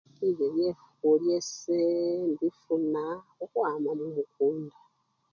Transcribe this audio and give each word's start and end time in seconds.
Bilyo 0.19 0.45
byekhulya 0.55 1.31
ese 1.41 1.75
imbifuna 2.25 3.03
khukhwama 3.33 3.91
mukunda. 4.15 4.75